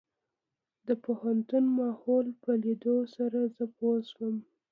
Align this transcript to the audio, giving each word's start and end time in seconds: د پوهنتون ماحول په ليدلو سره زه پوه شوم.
د 0.87 0.89
پوهنتون 1.03 1.65
ماحول 1.79 2.25
په 2.43 2.51
ليدلو 2.63 2.97
سره 3.15 3.39
زه 3.55 3.65
پوه 3.77 3.97
شوم. 4.11 4.35